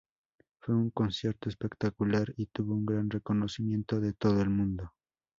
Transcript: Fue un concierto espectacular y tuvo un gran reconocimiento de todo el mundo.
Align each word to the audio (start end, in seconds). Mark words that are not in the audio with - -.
Fue 0.57 0.73
un 0.73 0.89
concierto 0.89 1.47
espectacular 1.47 2.33
y 2.35 2.47
tuvo 2.47 2.73
un 2.73 2.87
gran 2.87 3.07
reconocimiento 3.11 3.99
de 3.99 4.13
todo 4.13 4.41
el 4.41 4.49
mundo. 4.49 4.91